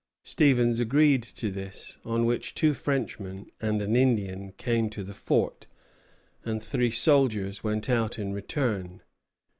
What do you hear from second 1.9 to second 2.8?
on which two